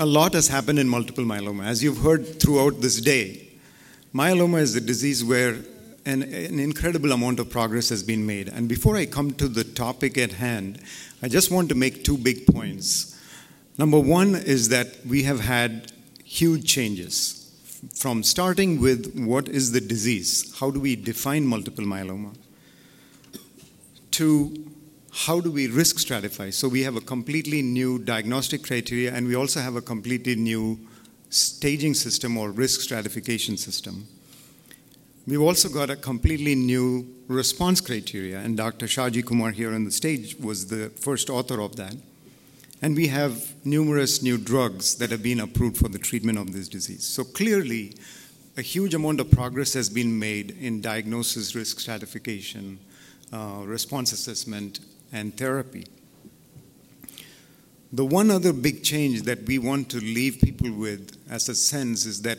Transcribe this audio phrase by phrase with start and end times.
[0.00, 1.66] a lot has happened in multiple myeloma.
[1.66, 3.46] As you've heard throughout this day,
[4.14, 5.58] myeloma is a disease where
[6.06, 8.48] an, an, incredible amount of progress has been made.
[8.48, 10.80] And before I come to the topic at hand,
[11.22, 13.20] I just want to make two big points.
[13.76, 15.92] Number one is that we have had
[16.24, 17.36] huge changes
[17.94, 22.34] from starting with what is the disease, how do we define multiple myeloma,
[24.12, 24.64] to
[25.12, 26.52] how do we risk stratify?
[26.52, 30.78] So we have a completely new diagnostic criteria and we also have a completely new
[31.30, 34.06] staging system or risk stratification system.
[35.26, 38.86] We've also got a completely new response criteria, and Dr.
[38.86, 41.94] Shaji Kumar here on the stage was the first author of that.
[42.82, 46.68] And we have numerous new drugs that have been approved for the treatment of this
[46.68, 47.04] disease.
[47.04, 47.94] So clearly,
[48.56, 52.80] a huge amount of progress has been made in diagnosis, risk stratification,
[53.32, 54.80] uh, response assessment,
[55.12, 55.86] and therapy.
[57.92, 62.06] The one other big change that we want to leave people with as a sense
[62.06, 62.38] is that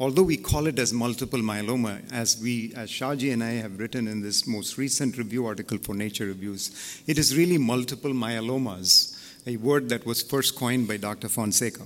[0.00, 4.08] although we call it as multiple myeloma, as we, as Shaji and I have written
[4.08, 9.56] in this most recent review article for Nature Reviews, it is really multiple myelomas, a
[9.56, 11.28] word that was first coined by Dr.
[11.28, 11.84] Fonseca.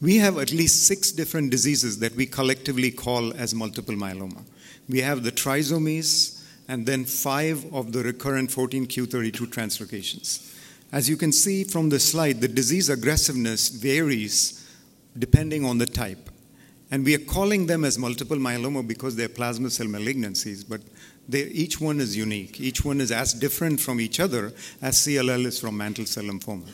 [0.00, 4.42] We have at least six different diseases that we collectively call as multiple myeloma.
[4.88, 6.37] We have the trisomies,
[6.68, 10.54] and then five of the recurrent 14q32 translocations.
[10.92, 14.66] As you can see from the slide, the disease aggressiveness varies
[15.18, 16.30] depending on the type.
[16.90, 20.80] And we are calling them as multiple myeloma because they're plasma cell malignancies, but
[21.34, 22.60] each one is unique.
[22.60, 26.66] Each one is as different from each other as CLL is from mantle cell lymphoma.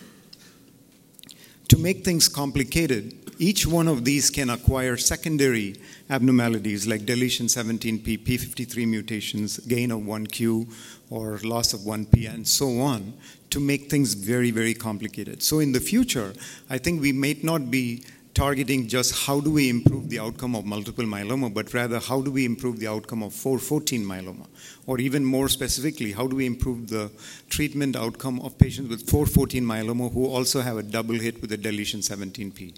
[1.69, 5.77] To make things complicated, each one of these can acquire secondary
[6.11, 10.73] abnormalities like deletion 17p, p53 mutations, gain of 1q,
[11.11, 13.15] or loss of 1p, and so on,
[13.51, 15.43] to make things very, very complicated.
[15.43, 16.33] So in the future,
[16.69, 18.05] I think we may not be
[18.35, 22.33] targeting just how do we improve the outcome of multiple myeloma, but rather how do
[22.33, 24.47] we improve the outcome of 414 myeloma?
[24.87, 27.11] Or even more specifically, how do we improve the
[27.49, 31.57] treatment outcome of patients with 414 myeloma who also have a double hit with a
[31.57, 32.75] deletion 17p?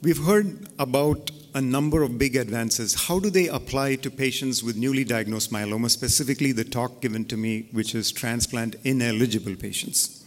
[0.00, 2.94] We've heard about a number of big advances.
[2.94, 7.36] How do they apply to patients with newly diagnosed myeloma, specifically the talk given to
[7.36, 10.24] me, which is transplant ineligible patients?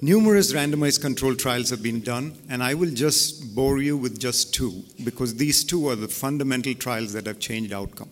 [0.00, 4.54] Numerous randomized controlled trials have been done, and I will just bore you with just
[4.54, 8.08] two, because these two are the fundamental trials that have changed outcome.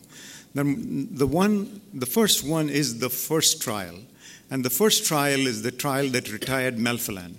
[0.55, 0.65] The,
[1.11, 3.97] the, one, the first one is the first trial,
[4.51, 7.37] and the first trial is the trial that retired melphalan.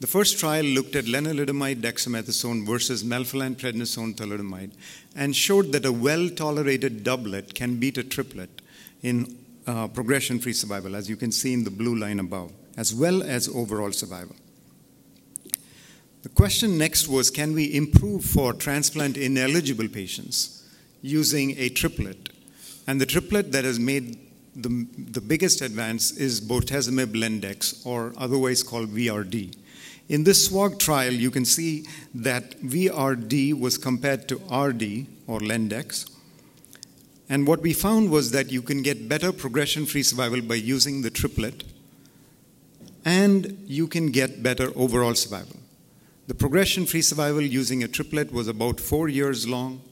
[0.00, 4.70] The first trial looked at lenalidomide dexamethasone versus melphalan prednisone thalidomide
[5.16, 8.62] and showed that a well tolerated doublet can beat a triplet
[9.02, 9.36] in
[9.66, 13.24] uh, progression free survival, as you can see in the blue line above, as well
[13.24, 14.36] as overall survival.
[16.22, 20.64] The question next was can we improve for transplant ineligible patients
[21.02, 22.30] using a triplet?
[22.86, 24.16] And the triplet that has made
[24.54, 29.54] the, the biggest advance is bortezomib lendex, or otherwise called VRD.
[30.08, 36.10] In this SWOG trial, you can see that VRD was compared to RD, or Lendex.
[37.28, 41.02] And what we found was that you can get better progression free survival by using
[41.02, 41.62] the triplet,
[43.04, 45.56] and you can get better overall survival.
[46.26, 49.82] The progression free survival using a triplet was about four years long,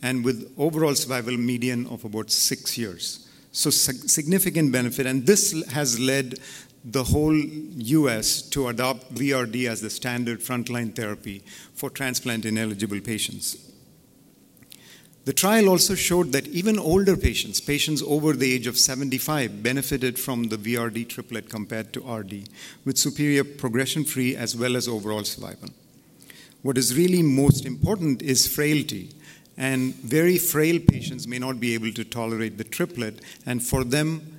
[0.00, 3.28] and with overall survival median of about six years.
[3.50, 6.38] So, significant benefit, and this has led
[6.88, 11.42] the whole US to adopt VRD as the standard frontline therapy
[11.74, 13.56] for transplant ineligible patients.
[15.24, 20.16] The trial also showed that even older patients, patients over the age of 75, benefited
[20.16, 22.48] from the VRD triplet compared to RD,
[22.84, 25.70] with superior progression free as well as overall survival.
[26.62, 29.10] What is really most important is frailty.
[29.56, 34.35] And very frail patients may not be able to tolerate the triplet, and for them,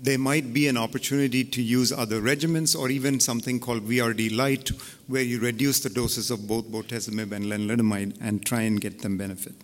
[0.00, 4.68] there might be an opportunity to use other regimens or even something called VRD light,
[5.08, 9.16] where you reduce the doses of both bortezomib and lenalidomide and try and get them
[9.16, 9.54] benefit.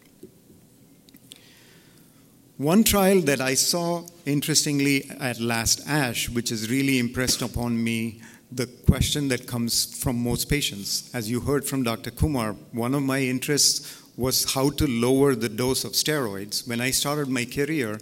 [2.56, 8.20] One trial that I saw interestingly at last ASH, which has really impressed upon me
[8.52, 11.10] the question that comes from most patients.
[11.12, 12.12] As you heard from Dr.
[12.12, 16.66] Kumar, one of my interests was how to lower the dose of steroids.
[16.68, 17.98] When I started my career,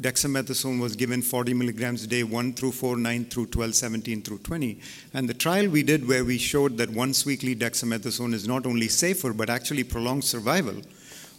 [0.00, 4.38] dexamethasone was given 40 milligrams a day, 1 through 4, 9 through 12, 17 through
[4.38, 4.80] 20.
[5.12, 8.88] And the trial we did where we showed that once weekly dexamethasone is not only
[8.88, 10.82] safer but actually prolongs survival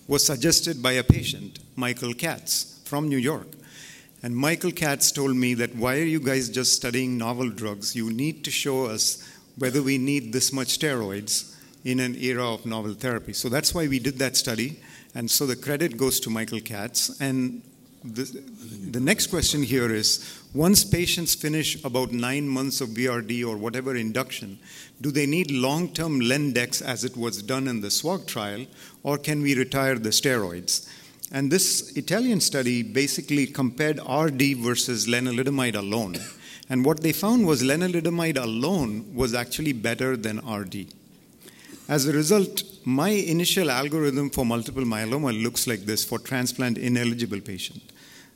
[0.07, 3.47] was suggested by a patient, Michael Katz from New York.
[4.21, 7.95] And Michael Katz told me that why are you guys just studying novel drugs?
[7.95, 9.25] You need to show us
[9.57, 11.55] whether we need this much steroids
[11.85, 13.31] in an era of novel therapy.
[13.31, 14.79] So that's why we did that study.
[15.15, 17.21] And so the credit goes to Michael Katz.
[17.21, 17.61] And
[18.03, 23.95] the, next question here is once patients finish about nine months of VRD or whatever
[23.95, 24.57] induction,
[25.01, 28.65] do they need long term Lendex as it was done in the SWOG trial,
[29.03, 30.89] or can we retire the steroids?
[31.31, 36.15] And this Italian study basically compared RD versus lenalidomide alone.
[36.69, 40.93] And what they found was lenalidomide alone was actually better than RD.
[41.89, 47.41] As a result, my initial algorithm for multiple myeloma looks like this for transplant ineligible
[47.41, 47.81] patient.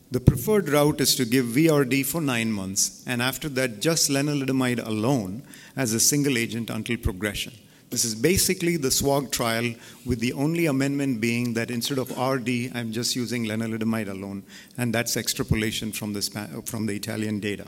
[0.10, 4.84] The preferred route is to give VRD for nine months, and after that, just lenalidomide
[4.84, 5.44] alone
[5.76, 7.54] as a single agent until progression.
[7.92, 12.72] This is basically the SWOG trial, with the only amendment being that instead of RD,
[12.74, 14.42] I'm just using lenalidomide alone,
[14.80, 16.24] and that's extrapolation from the,
[16.66, 17.68] from the Italian data.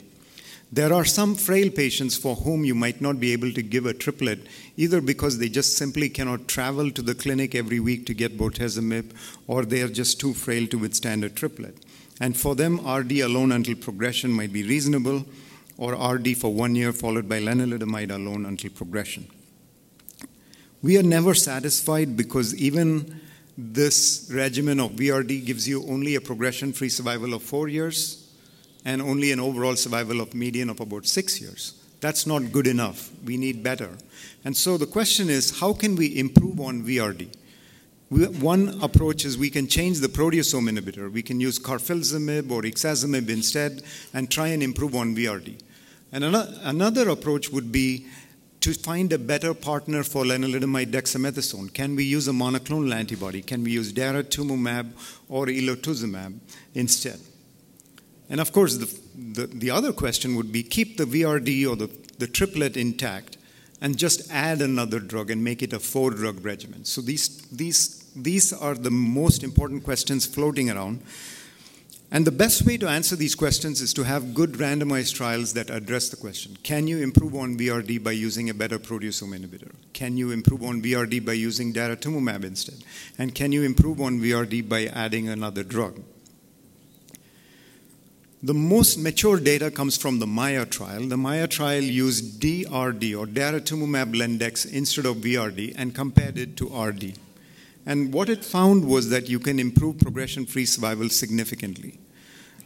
[0.71, 3.93] There are some frail patients for whom you might not be able to give a
[3.93, 8.37] triplet, either because they just simply cannot travel to the clinic every week to get
[8.37, 9.11] bortezomib,
[9.47, 11.77] or they are just too frail to withstand a triplet.
[12.19, 15.25] And for them, RD alone until progression might be reasonable,
[15.77, 19.27] or RD for one year followed by lenalidomide alone until progression.
[20.81, 23.21] We are never satisfied because even
[23.57, 28.24] this regimen of VRD gives you only a progression free survival of four years
[28.85, 31.73] and only an overall survival of median of about six years.
[31.99, 33.09] That's not good enough.
[33.25, 33.89] We need better.
[34.43, 37.29] And so the question is how can we improve on VRD?
[38.11, 41.11] We, one approach is we can change the proteasome inhibitor.
[41.11, 43.81] We can use carfilzomib or ixazomib instead
[44.13, 45.59] and try and improve on VRD.
[46.11, 48.05] And another approach would be
[48.61, 51.73] to find a better partner for lenalidomide dexamethasone.
[51.73, 53.41] Can we use a monoclonal antibody?
[53.41, 54.91] Can we use daratumumab
[55.27, 56.37] or elotuzumab
[56.73, 57.19] instead?
[58.29, 61.89] And of course, the, the, the, other question would be keep the VRD or the,
[62.17, 63.37] the triplet intact
[63.81, 66.85] and just add another drug and make it a four drug regimen.
[66.85, 71.01] So these, these, these are the most important questions floating around.
[72.11, 75.69] And the best way to answer these questions is to have good randomized trials that
[75.69, 79.73] address the question Can you improve on VRD by using a better proteasome inhibitor?
[79.93, 82.83] Can you improve on VRD by using daratumumab instead?
[83.17, 86.01] And can you improve on VRD by adding another drug?
[88.43, 91.07] The most mature data comes from the MAIA trial.
[91.07, 96.67] The MAIA trial used DRD or daratumumab lendex instead of VRD and compared it to
[96.67, 97.17] RD.
[97.85, 101.99] And what it found was that you can improve progression free survival significantly.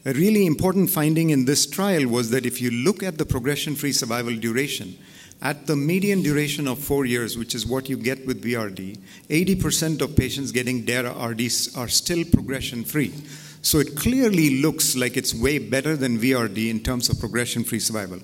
[0.05, 3.75] A really important finding in this trial was that if you look at the progression
[3.75, 4.97] free survival duration,
[5.41, 8.97] at the median duration of four years, which is what you get with VRD,
[9.29, 11.41] 80% of patients getting DARA RD
[11.75, 13.13] are still progression free.
[13.61, 17.79] So it clearly looks like it's way better than VRD in terms of progression free
[17.79, 18.19] survival.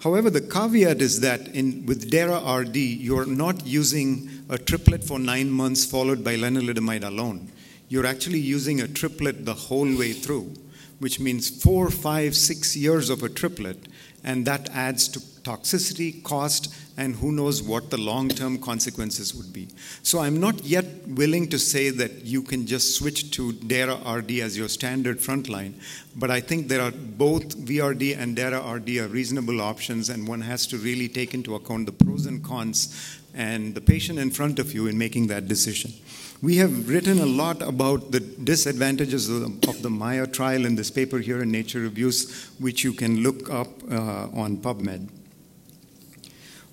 [0.00, 5.18] However, the caveat is that in, with DARA RD, you're not using a triplet for
[5.18, 7.50] nine months followed by lenalidomide alone.
[7.88, 10.54] You're actually using a triplet the whole way through,
[11.00, 13.87] which means four, five, six years of a triplet,
[14.24, 19.52] and that adds to toxicity, cost, and who knows what the long term consequences would
[19.52, 19.68] be.
[20.02, 24.32] So I'm not yet willing to say that you can just switch to DARA RD
[24.40, 25.74] as your standard frontline,
[26.16, 30.40] but I think there are both VRD and DARA RD are reasonable options, and one
[30.40, 34.58] has to really take into account the pros and cons and the patient in front
[34.58, 35.92] of you in making that decision.
[36.40, 40.76] We have written a lot about the disadvantages of the, of the MAIA trial in
[40.76, 45.08] this paper here in Nature Reviews, which you can look up uh, on PubMed.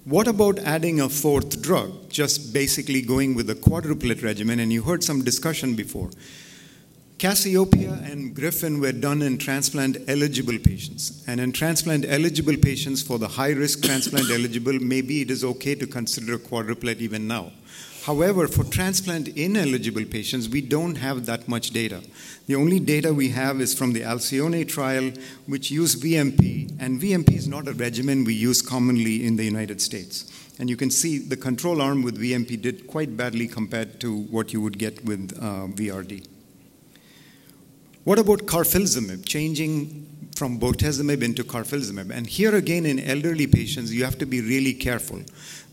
[0.04, 4.60] What about adding a fourth drug, just basically going with a quadruplet regimen?
[4.60, 6.12] And you heard some discussion before.
[7.18, 11.24] Cassiopeia and Griffin were done in transplant eligible patients.
[11.28, 15.74] And in transplant eligible patients, for the high risk transplant eligible, maybe it is okay
[15.74, 17.52] to consider a quadruplet even now.
[18.06, 22.04] However, for transplant ineligible patients, we don't have that much data.
[22.46, 25.12] The only data we have is from the Alcyone trial,
[25.48, 29.82] which used VMP, and VMP is not a regimen we use commonly in the United
[29.82, 30.32] States.
[30.60, 34.54] And you can see the control arm with VMP did quite badly compared to what
[34.54, 36.28] you would get with uh, VRD.
[38.04, 42.12] What about carfilzomib, changing from bortezomib into carfilzomib?
[42.12, 45.22] And here again, in elderly patients, you have to be really careful.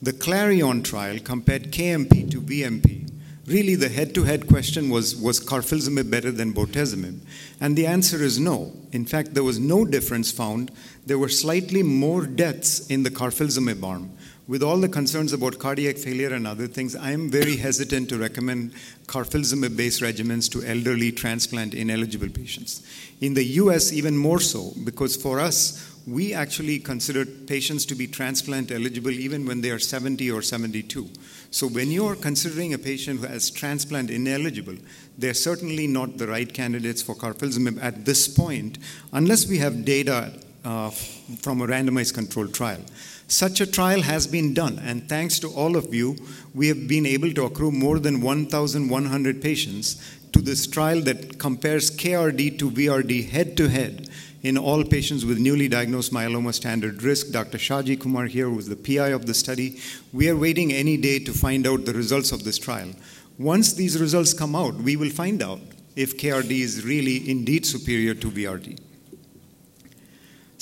[0.00, 3.08] The Clarion trial compared KMP to VMP.
[3.46, 7.18] Really, the head to head question was was carfilzomib better than bortezomib?
[7.60, 8.72] And the answer is no.
[8.92, 10.70] In fact, there was no difference found.
[11.04, 14.12] There were slightly more deaths in the carfilzomib arm,
[14.48, 18.18] with all the concerns about cardiac failure and other things, I am very hesitant to
[18.18, 18.72] recommend
[19.06, 22.82] carfilzomib-based regimens to elderly transplant ineligible patients.
[23.20, 28.08] In the US, even more so, because for us, we actually consider patients to be
[28.08, 31.08] transplant eligible even when they are 70 or 72.
[31.52, 34.76] So when you're considering a patient who is transplant ineligible,
[35.16, 38.78] they're certainly not the right candidates for carfilzomib at this point,
[39.12, 40.32] unless we have data
[40.64, 42.80] uh, from a randomized controlled trial.
[43.28, 46.16] Such a trial has been done, and thanks to all of you,
[46.54, 51.90] we have been able to accrue more than 1,100 patients to this trial that compares
[51.90, 54.08] KRD to VRD head to head
[54.42, 57.30] in all patients with newly diagnosed myeloma standard risk.
[57.30, 57.58] Dr.
[57.58, 59.80] Shaji Kumar here was the PI of the study.
[60.12, 62.90] We are waiting any day to find out the results of this trial.
[63.38, 65.60] Once these results come out, we will find out
[65.96, 68.78] if KRD is really indeed superior to VRD.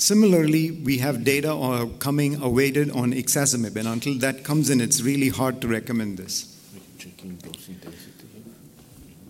[0.01, 4.99] Similarly, we have data uh, coming awaited on ixazomib, and until that comes in, it's
[5.03, 6.57] really hard to recommend this.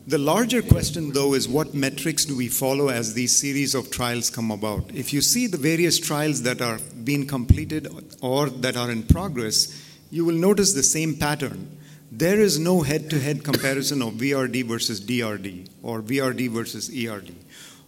[0.08, 4.30] The larger question, though, is what metrics do we follow as these series of trials
[4.30, 4.90] come about?
[4.94, 7.90] If you see the various trials that are being completed
[8.22, 9.78] or that are in progress,
[10.10, 11.78] you will notice the same pattern.
[12.13, 17.36] There is no head to head comparison of VRD versus DRD or VRD versus ERD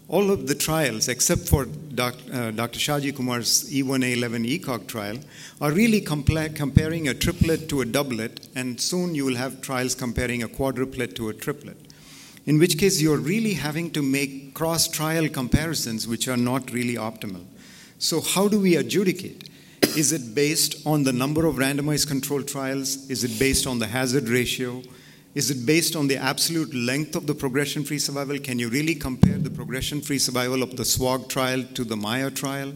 [0.08, 2.34] all of the trials, except for Dr.
[2.34, 2.80] Uh, Dr.
[2.80, 5.18] Shaji Kumar's E1A11 ECOG trial,
[5.62, 9.96] are really compla- comparing a triplet to a doublet, and soon you will have trials
[9.96, 11.78] comparing a quadruplet to a triplet.
[12.46, 16.96] In which case, you're really having to make cross trial comparisons, which are not really
[16.96, 17.46] optimal.
[18.00, 19.50] So, how do we adjudicate?
[19.96, 23.10] Is it based on the number of randomized controlled trials?
[23.10, 24.82] Is it based on the hazard ratio?
[25.36, 28.38] Is it based on the absolute length of the progression free survival?
[28.38, 32.36] Can you really compare the progression free survival of the SWOG trial to the MAIA
[32.36, 32.74] trial?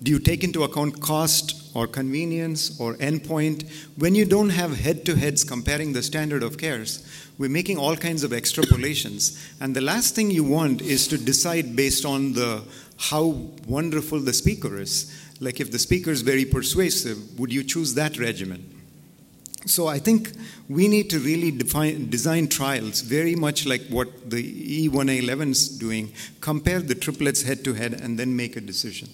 [0.00, 3.68] Do you take into account cost or convenience or endpoint?
[3.96, 7.04] When you don't have head to heads comparing the standard of cares,
[7.36, 9.36] we're making all kinds of extrapolations.
[9.60, 12.62] And the last thing you want is to decide based on the
[12.98, 13.24] how
[13.66, 15.12] wonderful the speaker is.
[15.40, 18.75] Like if the speaker is very persuasive, would you choose that regimen?
[19.66, 20.30] So I think
[20.68, 26.12] we need to really define, design trials very much like what the E1A11 is doing,
[26.40, 29.08] compare the triplets head to head, and then make a decision.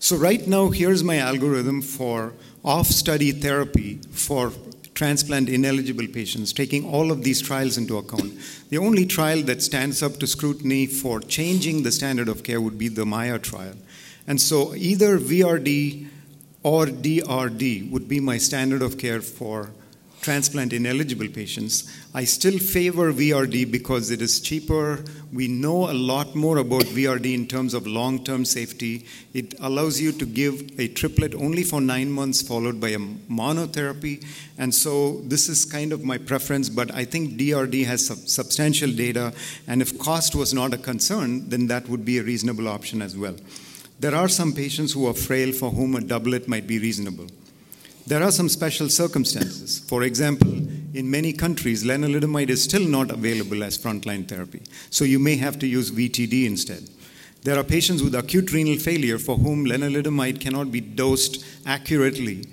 [0.00, 2.32] So right now, here's my algorithm for
[2.64, 4.52] off-study therapy for
[4.94, 8.32] transplant ineligible patients, taking all of these trials into account.
[8.70, 12.76] The only trial that stands up to scrutiny for changing the standard of care would
[12.76, 13.76] be the MAIA trial.
[14.26, 16.08] And so either VRD
[16.62, 19.70] or DRD would be my standard of care for
[20.20, 21.90] transplant ineligible patients.
[22.14, 25.02] I still favor VRD because it is cheaper.
[25.32, 29.06] We know a lot more about VRD in terms of long term safety.
[29.32, 34.24] It allows you to give a triplet only for nine months, followed by a monotherapy.
[34.58, 38.92] And so this is kind of my preference, but I think DRD has sub- substantial
[38.92, 39.32] data.
[39.66, 43.16] And if cost was not a concern, then that would be a reasonable option as
[43.16, 43.36] well.
[44.00, 47.26] There are some patients who are frail for whom a doublet might be reasonable.
[48.06, 49.78] There are some special circumstances.
[49.78, 50.50] For example,
[50.94, 55.58] in many countries, lenalidomide is still not available as frontline therapy, so you may have
[55.58, 56.88] to use VTD instead.
[57.42, 62.46] There are patients with acute renal failure for whom lenalidomide cannot be dosed accurately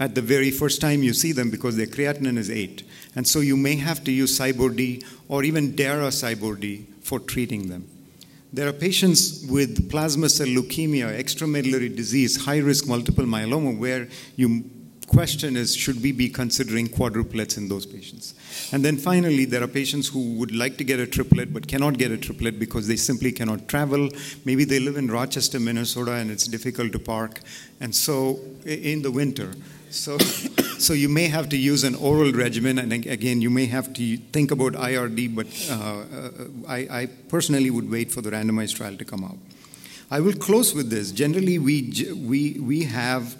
[0.00, 2.82] at the very first time you see them because their creatinine is 8.
[3.14, 7.86] And so you may have to use CyBorD or even DARA CyBorD for treating them.
[8.56, 14.64] There are patients with plasma cell leukemia, extramedullary disease, high risk multiple myeloma, where you
[15.06, 18.32] question is should we be considering quadruplets in those patients?
[18.72, 21.98] And then finally, there are patients who would like to get a triplet but cannot
[21.98, 24.08] get a triplet because they simply cannot travel.
[24.46, 27.40] Maybe they live in Rochester, Minnesota, and it's difficult to park.
[27.82, 29.52] And so in the winter,
[29.90, 30.18] so,
[30.78, 34.16] so you may have to use an oral regimen, and again, you may have to
[34.16, 38.96] think about IRD, but uh, uh, I, I, personally would wait for the randomized trial
[38.96, 39.38] to come out.
[40.10, 41.10] I will close with this.
[41.12, 43.36] Generally, we, we, we have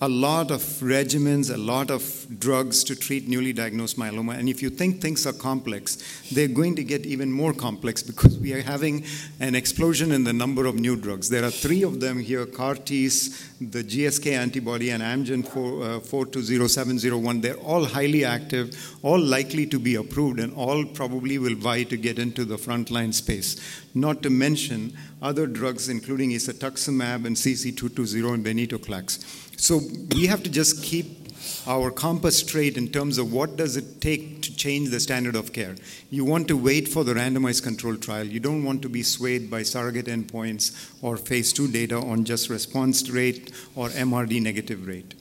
[0.00, 4.38] a lot of regimens, a lot of drugs to treat newly diagnosed myeloma.
[4.38, 5.98] And if you think things are complex,
[6.30, 9.04] they're going to get even more complex because we are having
[9.40, 11.28] an explosion in the number of new drugs.
[11.28, 16.00] There are three of them here CAR Ts, the GSK antibody, and Amgen 4, uh,
[16.00, 17.40] 420701.
[17.40, 21.96] They're all highly active, all likely to be approved, and all probably will vie to
[21.96, 23.56] get into the frontline space.
[23.94, 29.47] Not to mention other drugs, including isatuximab and CC220 and venetoclax.
[29.58, 29.80] So
[30.14, 31.18] we have to just keep
[31.66, 35.52] our compass straight in terms of what does it take to change the standard of
[35.52, 35.74] care.
[36.10, 38.24] You want to wait for the randomized control trial.
[38.24, 42.48] You don't want to be swayed by surrogate endpoints or phase two data on just
[42.48, 45.14] response rate or MRD negative rate.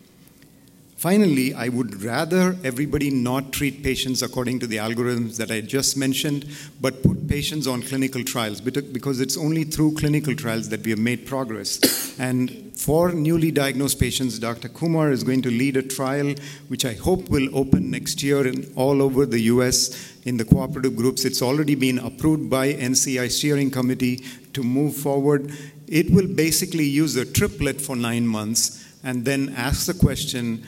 [0.97, 5.95] Finally, I would rather everybody not treat patients according to the algorithms that I just
[5.95, 6.47] mentioned,
[6.81, 10.99] but put patients on clinical trials because it's only through clinical trials that we have
[10.99, 12.17] made progress.
[12.17, 14.69] And for newly diagnosed patients, Dr.
[14.69, 16.33] Kumar is going to lead a trial
[16.67, 20.95] which I hope will open next year in all over the US in the cooperative
[20.95, 21.25] groups.
[21.25, 24.23] It's already been approved by NCI steering committee
[24.53, 25.51] to move forward.
[25.87, 30.65] It will basically use a triplet for nine months and then ask the question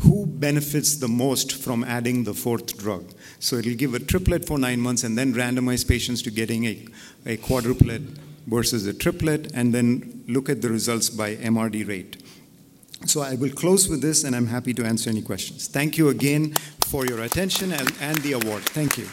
[0.00, 3.12] who benefits the most from adding the fourth drug.
[3.38, 6.86] So it'll give a triplet for nine months and then randomize patients to getting a,
[7.26, 8.02] a quadruplet
[8.46, 12.22] versus a triplet and then look at the results by MRD rate.
[13.06, 15.68] So I will close with this and I'm happy to answer any questions.
[15.68, 18.62] Thank you again for your attention and, and the award.
[18.62, 19.06] Thank you.